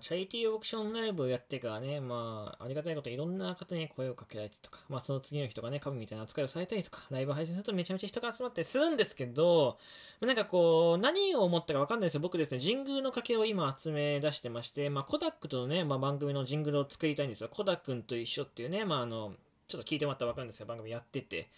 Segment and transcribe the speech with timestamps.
[0.00, 9.78] チャリティーオークションライブをやってからね、まあ、ありがたいこといろんな方に声をかけられてとか、まあ、その次の日とかね、神みたいな扱いをされたりとか、ライブ配信するとめちゃめちゃ人が集まってするんですけど、
[10.20, 12.20] なんかこう、何を思ったかわかんないですよ。
[12.20, 17.48] 僕ですね、神宮の掛けを今集め出してまして、まあ、コダックとのね、まあ、番組のジングルを作りたいんですよ。
[17.48, 19.34] コダックと一緒っていうね、まあ、あの、
[19.68, 20.66] ちょっと聞いてもらったらわかるんですよ。
[20.66, 21.50] 番組やってて。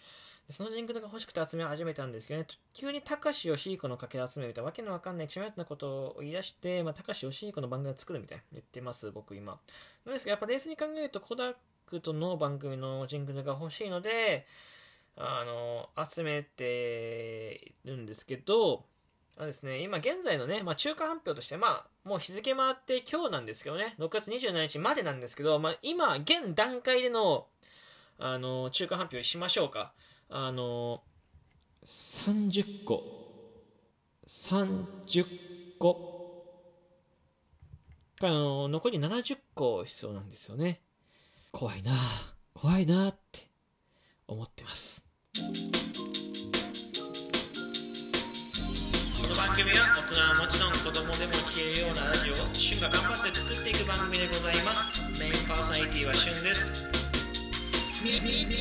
[0.49, 9.59] そのジングルが欲しくて集め始めたんですけどね、急に高橋義彦のかけ集めるとわけのわかんないちまやなことを言い出して、まあ、高橋義彦の番組を作るみたいな言ってます、僕今。
[10.05, 14.47] なんですけど、やっぱ冷静に考えると、コダックとの番組のジングルが欲しいので、
[15.15, 18.85] あの、集めてるんですけど、
[19.37, 27.45] あですね、今現在のね、まあ、中間発表として、まあ、もう日付回って今日なんですけどね、6月27日までなんですけど、まあ、今、現段階での、
[28.17, 29.93] あの、中間発表しましょうか。
[30.31, 31.01] あの
[31.83, 33.03] 30個
[34.27, 35.25] 30
[35.79, 36.45] 個
[38.21, 40.81] あの残り70個必要なんですよね。
[41.51, 41.93] 怖いな。
[42.53, 43.47] 怖いなって
[44.27, 45.03] 思ってます。
[45.33, 45.41] こ
[49.27, 52.33] の番組は大人はもちろん子供でも聴けるようなラジオ。
[52.33, 55.01] を旬が頑張って作っていく番組でございます。
[55.19, 56.67] メインパーソナリティは旬です。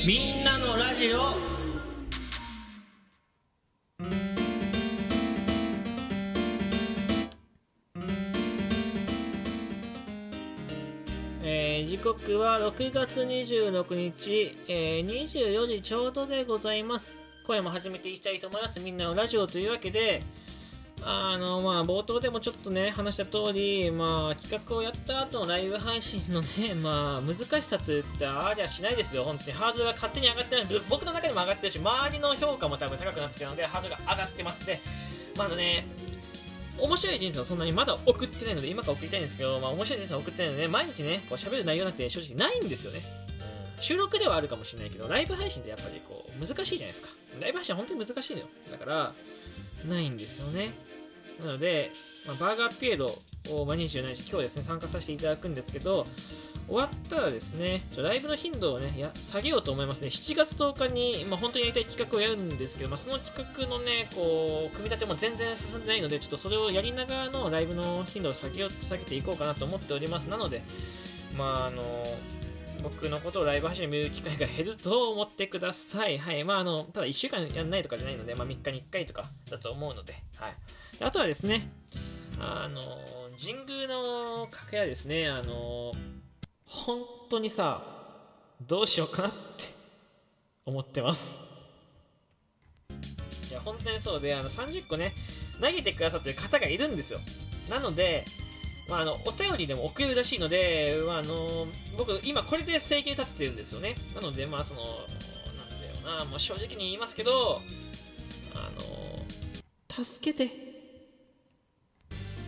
[0.06, 1.57] みんなのラジオ
[11.98, 17.12] 時刻は6月26日、えー、24時ちょうどでございます。
[17.44, 18.78] 声も始めていきたいと思います。
[18.78, 20.22] みんなのラジオというわけで、
[21.02, 29.52] あの、まあ、冒頭でもちょっとね、話した通り、まあ、企画をやった後のライブ配信のね、 まあ、難しさと言ってありゃしないですよ、本当に。
[29.54, 30.66] ハードルが勝手に上がってない。
[30.88, 34.78] 僕の中でも上がってるし、周りの評価も多分高くなってきたので、ハードルが上がってますで、
[35.34, 35.84] まだね、
[36.80, 43.02] 面白い人生はそんなにまだ送ってないので、今から送りたいんですけど、まあ面白い人生は送ってないので、毎日ね、こう喋る内容なんて正直ないんですよね。
[43.76, 47.08] うん、収録ではあるかもしれないけど、ライブ配信ってやっぱりこう、難しいじゃないですか。
[47.40, 48.46] ライブ配信は本当に難しいのよ。
[48.70, 49.14] だから、
[49.86, 50.72] ないんですよね。
[51.40, 51.92] なので、
[52.26, 53.18] まあ、バーガーピエロ
[53.50, 56.06] を、まあ、27日、今日ですね、参加させていただくんですけど、
[56.68, 60.08] 終わったらですね、ライブの頻度をね、や下げようと思いますね。
[60.08, 70.24] 7月10日に、まあ、本当にやりたい企画をやるんですけど、まあ、その企画のね、こう、組み立ても全然進んでないので、ちょっとそれをやりながらのライブの頻度を下げよう下げていこうかなと思っております。
[70.24, 70.62] なので、
[71.38, 71.82] まあ、あの、
[72.82, 76.18] 僕のことをライブ配信で見る機会が減ると思ってください。
[76.18, 76.44] はい。
[76.44, 80.54] まあ、あの、ただ1週間やらないとかじゃないので、まあ、3日に1回とかだと思うので、はい。
[81.00, 81.70] あとはですね、
[82.38, 82.82] あの、
[83.38, 85.92] 神宮の掛けはですね、あの、
[86.68, 87.82] 本当にさ
[88.66, 89.38] どうしようかなって
[90.66, 91.40] 思ってます
[93.50, 95.14] いや本当にそうであの30個ね
[95.60, 97.20] 投げてくださってる方がいるんですよ
[97.70, 98.24] なので
[98.88, 101.66] まあ、あのお便りでも送れるらしいので、まあ、あの
[101.98, 103.96] 僕、今これで生計立ててるんですよね。
[104.14, 107.60] なので、まあ、その、なんだよな、もう正直に言いますけど、
[108.54, 110.50] あの、助けて。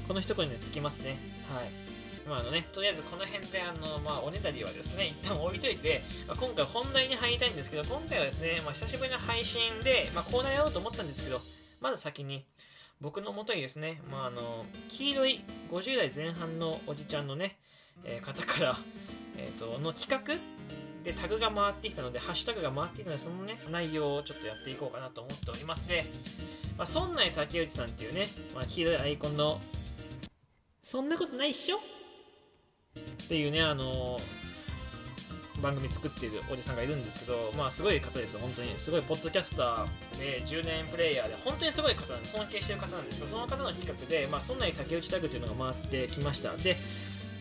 [0.09, 1.19] この一言につきますね。
[1.55, 1.90] はい。
[2.29, 11.41] まああのね、とりあえずこの辺であの、まあ、おねだりはですね、一旦置いといて、まあ、今回本題に入りたいんですけど、今回はですね、まあ、久しぶりの配信で、まあ、コーナーやろうと思ったんですけど、
[11.81, 12.45] まず先に、
[13.01, 17.57] 僕のもとにですね、まあ、あの、黄色い50代前半のおじちゃんのね、
[18.05, 18.77] えー、方から、
[19.37, 20.35] えっ、ー、と、の企画
[21.03, 25.89] でタグが回ってきたので、ハッシュタグが回ってきたので、そのね、内容をちょっとやっていこうかなと思っております。
[25.89, 26.05] で、
[26.77, 29.61] まあ、そんな竹内さんっていうね、まあ、黄色いアイコンの、
[30.83, 31.81] そんなことないっしょ？
[33.31, 34.19] っていうね、あの
[35.63, 38.77] 番組作ってるおじさんがいるんですけど、まあすごい方ですよ、本当に。
[38.77, 46.57] すごいポッドキャスターで10年プレイヤーで、本当にすごい方なんです、尊敬してる方なんですけど、その方の企画で、まあそんなに竹内タグというのが回ってきました。
[46.57, 46.77] で、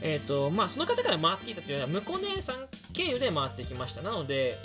[0.03, 4.03] えっ、ー、と、まあその方から回っていたというのは、向こう姉さん経由で回ってきました。
[4.03, 4.59] なので、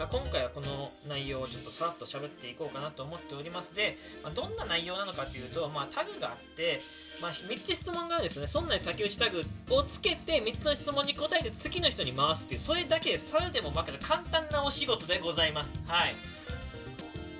[0.00, 3.74] まあ、今回はこの内容をちょっとさらっと喋っていこうかなと思っております。
[3.74, 6.80] で、まあ、どんな内容なのかというと、まあ、タグがあって、
[7.20, 8.46] まあ、3つ質問があるんですね。
[8.46, 15.74] そんなに竹内タグをつけて3つの質問に答えて次の人に回すっていうそれだけさらでも負けた簡単なお仕事でございます。
[15.86, 16.14] はい。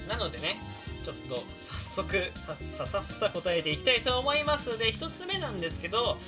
[0.06, 0.60] なのでね
[1.02, 4.76] ちょっと早速さっささっさ答えていきたいと思います。
[4.76, 6.18] で1つ目なんですけど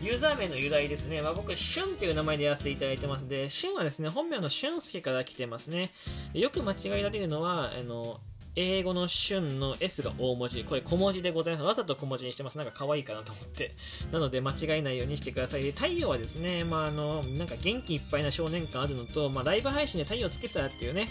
[0.00, 1.20] ユーザー名の由来ですね。
[1.20, 5.90] まあ、僕、シュンっていう名前でやらせていただいてますで、シュンはですね、本名のシュンスケから来てますね。
[6.32, 8.18] よく間違いられるのは、あの、
[8.56, 10.64] 英語の旬の S が大文字。
[10.64, 11.64] これ小文字でございます。
[11.66, 12.58] わざと小文字にしてます。
[12.58, 13.74] なんか可愛いかなと思って。
[14.10, 15.62] なので間違えないようにしてください。
[15.62, 21.08] で、太陽はですね、まあ、あの、なんか元気いっぱいな少年感あるのと、まあ、ライブ配信で太陽つけたっていうね、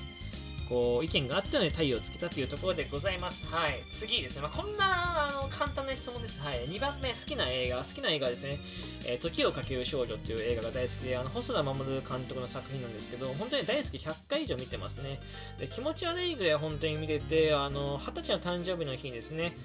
[0.70, 3.46] こう意見があったので太陽をつけたというところでございます。
[3.48, 3.84] はい。
[3.92, 4.42] 次ですね。
[4.42, 6.40] まあ、こんなあの簡単な質問です。
[6.40, 6.68] はい。
[6.68, 7.78] 2番目、好きな映画。
[7.80, 8.60] 好きな映画ですね。
[9.04, 15.20] えー、時をかける少女っていう映画が大好きで、あの、細田守監督の作品なんですけど、本当に大好き100回以上見てますね。
[15.58, 19.58] で、気持ち悪いぐらい本当に見てて、あの、20歳の誕生日の日にですね、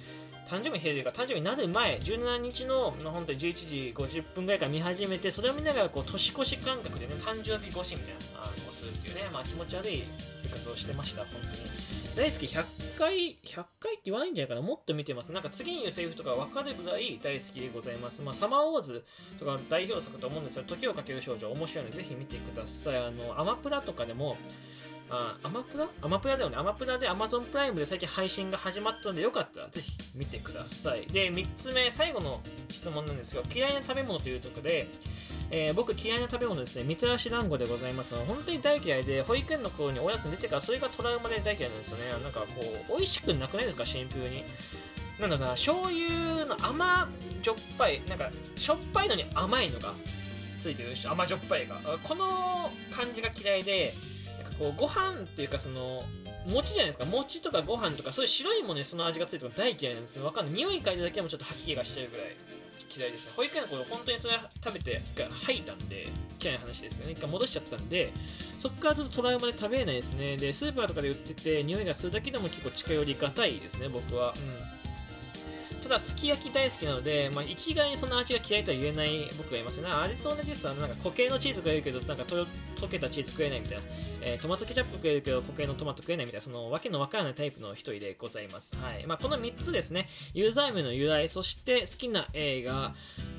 [0.48, 10.04] 誕生日日というか誕生日になる前17日の本当に11時50分ぐらいから見始めてそれを見ながらこう年越し感覚でね誕生日越しみたいなのをするっていうね、まあ、気持ち悪い
[10.44, 11.62] 生活をしてました本当に。
[12.14, 12.64] 大好き100
[12.96, 14.62] 回100回って言わないんじゃないかな。
[14.62, 15.32] もっと見てます。
[15.32, 19.04] なんか次に言うセリフとか分かるぐらい大好きでございます、まあ、サマーウォーズ
[19.38, 22.96] とか代表作と思うんですが時をかける少女面白いのでぜひ見てください。
[22.96, 24.36] あのアマプラとかでも
[25.10, 25.88] あアマプラ？
[26.02, 26.56] アマプラだよね。
[26.56, 31.06] アマプラで Amazon プライムで最近配信が始まったので、よかったらぜひ見てください。
[31.06, 32.40] で、3つ目、最後の
[32.70, 34.88] 質問なんですが、嫌いな食べ物というとこで、
[35.50, 42.04] えー、僕嫌いな食べ物ですね、みたらし団子でございます本当に大嫌いで、保育園の頃におやつに出てからそれがトラウマで大嫌いなんですよね。
[42.22, 42.46] なんかこ
[42.88, 44.44] う、美味しくなくないですか、シンプルに。
[45.20, 47.08] なんだろうな、醤油の甘
[47.42, 49.92] じょっぱい、なんか、しょっぱいのに甘いのが
[50.58, 51.78] ついてるし、甘じょっぱいが。
[52.02, 53.94] この感じが嫌いで、
[54.58, 56.04] こうご飯っていうかその
[56.46, 57.04] 餅じゃないですか。
[57.04, 60.24] 餅とかご飯とかそういう白いものにその味がついてるの大嫌いなんですね。
[60.24, 60.54] わかんない。
[60.54, 62.36] 匂い嗅いだだけでもちょっと吐き気がしちゃうぐらい
[62.96, 63.32] 嫌いですね。
[63.36, 66.08] 保育園の頃本当にそれ食べて一回吐いたんで
[66.40, 67.12] 嫌いな話ですよね。
[67.12, 68.12] 一回戻しちゃったんで
[68.58, 70.36] そっからずっとトラウマで食べれないですね。
[70.36, 74.34] でスーパーとかで売ってて匂いがするだけでも結構近寄りがたいですね僕は。
[74.36, 74.83] うん。
[75.84, 79.88] ただすき焼き大好きなので、まあ、一概にその味が嫌いとは言えない僕がいますね。
[79.88, 80.64] あれと同じです。
[80.64, 82.46] なんか固形のチーズ食えるけどなんかと
[82.76, 83.84] 溶けたチーズ食えないみたいな、
[84.22, 86.42] えー、トマトケチャップ食えるけど固形のトマト食えないみたいな。
[86.42, 89.06] そのわけのわからないタイプの一人でございます、はい。
[89.06, 90.08] まあ、この3つですね。
[90.32, 91.28] ユーザー名の由来。
[91.28, 92.94] そして好きな映画。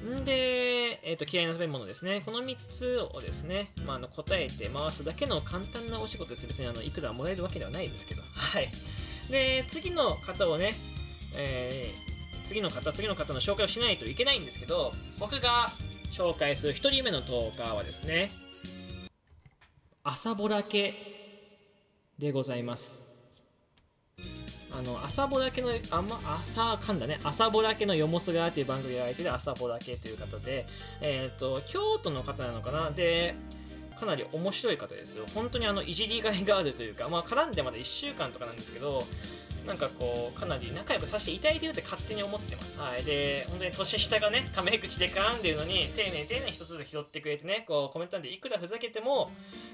[0.07, 2.21] んで、えー、と嫌いな食べ物ですね。
[2.25, 6.45] この3つをですね、まあ、あの答えて回すだけの簡単なお仕事です。
[6.45, 8.21] 別にあのいくらもらえるわけではないですけど。
[8.21, 8.69] はい。
[9.31, 10.75] で次の方をね
[11.33, 12.14] えー
[12.45, 15.73] 次の方、次の方の紹介をしないといけないんですけど、僕が
[16.11, 18.31] 紹介する1人目のトーカーはですね、
[20.03, 20.93] 朝ぼらけ
[22.17, 23.05] でございます。
[24.71, 30.67] あの、朝ぼらけの、あんま、朝かんだね、朝ぼらけのよもすがっていう番組をやられてる朝ぼらけという方で、
[31.01, 33.35] えっ、ー、と、京都の方なのかなで、
[33.95, 35.25] かなり面白い方ですよ。
[35.33, 39.05] 本当にあの、いじりがいがあるというか、まあ、絡んでまだ1週間とかなんですけど、
[39.65, 42.79] なんかこうかなり仲良くさせていただいてるって勝手に思ってます。
[42.79, 43.03] はい。
[43.03, 49.31] で、本当に年下がね、ため口で絡んでるのに、丁寧丁寧一つずつ拾ってくれてね、こうコメント欄でいくらふざけても、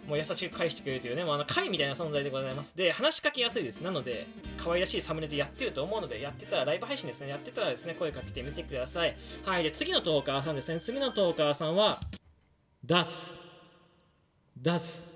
[0.07, 2.75] もう優しく返してくれるというね、もうあの神みたいな存在でございます。
[2.77, 3.81] で、話しかけやすいです。
[3.81, 4.27] なので、
[4.57, 9.17] 可愛らしいサムネでやってると思うので、やってたら、ライブ配信ですね、やってたらですね、声かけてみてください。
[9.45, 9.63] はい。
[9.63, 11.99] で、次のトーカーさんですね、次のトーカーさんは、
[12.85, 13.50] ダス。
[14.61, 15.09] ダス。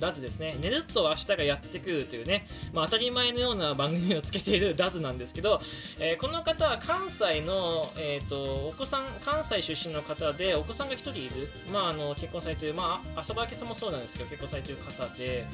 [0.00, 0.58] ダズですね。
[0.60, 2.44] 寝ると明日がやってくるというね、
[2.74, 5.60] まあ、当たり前のような番組をつけている ダズなんですけど、
[6.00, 15.46] えー、この方は関西の、え、ー、と、お子さん、関西出身の方で、お子さんが1人いる、まあ、あの、結婚されている、まあ、遊ばけさんもそうなんですけど、結婚されている方で、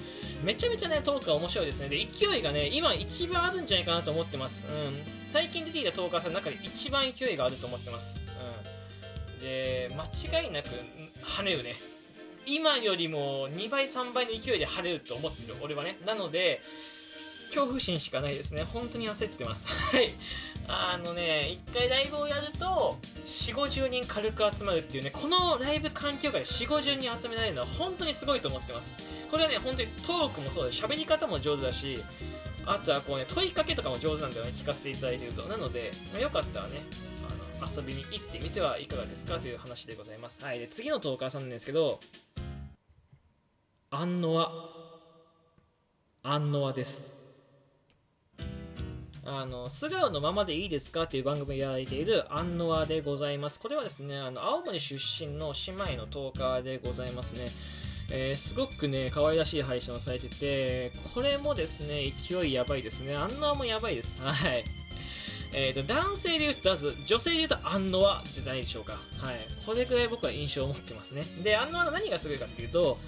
[0.43, 1.91] めちゃめちゃね、トークが面白いですね。
[1.91, 4.67] で、勢いがね、今一番あるんじゃないかなと思ってます。
[4.67, 5.05] うん。
[5.27, 8.19] 最近出てきたトーカーさんの中で一番勢いがあると思ってます。
[8.27, 8.82] うん。
[9.43, 10.69] で、間違いなく
[11.25, 11.75] 跳ねるね。
[12.47, 15.99] 今よりも2倍3倍の勢いで晴れると思ってる俺はね。
[16.07, 16.61] なので
[17.49, 18.65] 恐怖心しかないですね。
[18.65, 19.67] 本当に焦ってます。
[19.69, 20.11] はい。
[20.69, 22.97] あのね1回ライブをやると
[23.27, 28.95] 4 5 0人軽く集まるっていうねこのライブ環境下で4 5 0人集められるのは本当にすごいと思ってます。
[29.31, 32.03] これはね本当にトークもそうだし喋り方も上手だし
[32.65, 35.43] あとはこうね問いかけとかも上手なんだよね聞かせていただいてると。
[35.43, 36.83] なので、まあ、よかったらね
[37.65, 40.43] 遊びに行ってみてはいかがですかという話でございます。
[40.43, 40.59] はい。
[40.59, 42.01] で、次のトーカーさんなんですけど、
[43.95, 44.51] アンノア
[46.23, 47.13] アンノアです
[49.23, 57.51] あの素顔のままでいいですかっていう番組をやられているアンノアでございますこれはですねあの青森出身の姉妹のトーカーでございますね
[58.11, 63.17] えー、すごくね、可愛らしい配信をされてて、これもですね、勢いやばいですね。
[63.17, 64.21] アンノアもやばいです。
[64.21, 64.65] はい。
[65.53, 68.95] えっ、ー、と、男性で言うとダズ、女性で言うとアンノアじゃないでしょうか。
[69.19, 69.47] はい。
[69.67, 71.25] これくらい僕は印象を持ってますね。
[71.43, 72.99] で、アンノアの何がすごいかっていうと、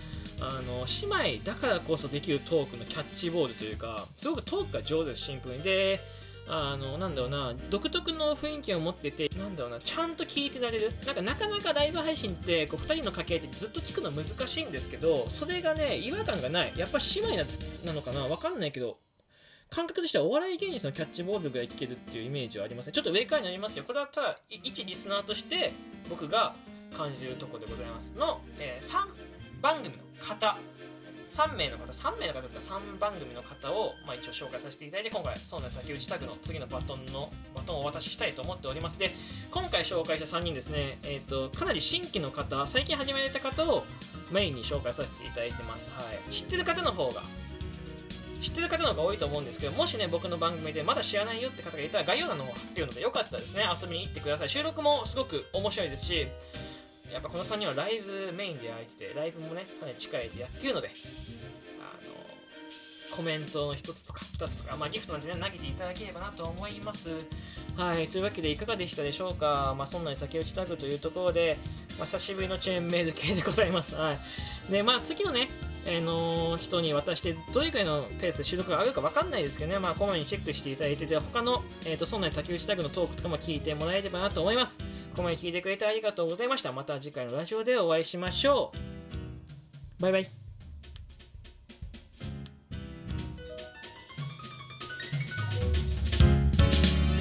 [0.40, 0.84] あの
[1.22, 6.00] 姉妹だからこそできるトークのキャッチボールというかすごくトークが上手でシンプルにで
[6.46, 17.46] あのなんだろうな独特の雰囲気を持っててなんだろうなちゃんと聞いてられるなんかなかなかライブ配信ってこう2人の掛け合いってずっと聞くの難しいんですけどそれがね違和感がないやっぱ姉妹
[17.86, 18.20] なのかな？
[18.26, 18.98] わかんないけど
[19.74, 25.72] 感覚としてはお笑い芸人さんのキャッチボールぐらい聞けるっていうイメージはありますねちょっと上からになりますけどこれはただ一リスナーとして
[26.08, 26.54] 僕が
[26.96, 29.08] 感じるとこでございますの、えー、3
[29.60, 30.56] 番組の方。
[31.30, 31.86] 3名の方。
[31.86, 38.98] 3名の方とか3番組の方を、まあ、一応紹介させていただいて今回そうな竹内タグの次のバトンのバトンをお渡ししたいと思っております。
[38.98, 39.10] で
[39.50, 43.84] 今回紹介した3人ですね、えーと、かなり新規の方最近始められた方を
[44.30, 47.24] メインに紹介させていただいてます、はい、知ってる方の方が
[48.44, 56.28] 知ってる方の方が多いと思うんですけどもしね僕の番組でまだ知らないよって方がいたら概要欄の方貼ってるのでよかったですね遊びに行ってください収録もすごく面白いですし
[57.10, 60.90] やっぱこの3人はライブメインでやっててライブもねかなり近いでやってるので
[63.14, 67.10] コメントの1つとか2つとか、まあ、ギフトなんてね、投げていただければなと思います。
[67.76, 69.72] はい、というわけでいかがでしたでしょうか。
[69.78, 71.56] まあ、そんなに竹内タグというところで、
[71.96, 73.94] まあ、久しぶりのチェーンメール系でございます。
[73.94, 74.14] は
[74.68, 74.72] い。
[74.72, 75.48] で、まあ、次のね、
[75.86, 84.78] あの、人に渡してどれくらいのペースで収録があるか分かんないですけどね、まあ、こまめにチェックしていただいて、で他の、えーと、そんなに竹内タグのトークとかも聞いてもらえればなと思います。
[84.78, 84.84] こ
[85.16, 86.72] こまで聞いてくれてありがとうございました。
[86.72, 88.72] また次回のラジオでお会いしましょ
[89.98, 90.02] う。
[90.02, 90.43] バイバイ。